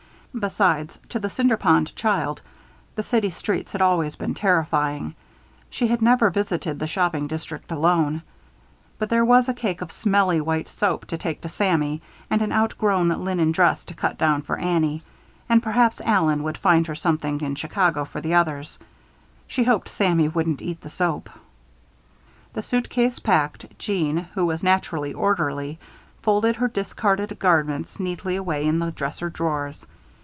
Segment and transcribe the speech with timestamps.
[0.33, 2.41] Besides, to the Cinder Pond child,
[2.95, 5.13] the city streets had always been terrifying.
[5.69, 8.21] She had never visited the shopping district alone.
[8.97, 12.53] But there was a cake of "smelly" white soap to take to Sammy and an
[12.53, 15.03] outgrown linen dress to cut down for Annie,
[15.49, 18.79] and perhaps Allen would find her something in Chicago for the others.
[19.47, 21.29] She hoped Sammy wouldn't eat the soap.
[22.53, 25.77] The suitcase packed, Jeanne, who was naturally orderly,
[26.21, 29.85] folded her discarded garments neatly away in the dresser drawers.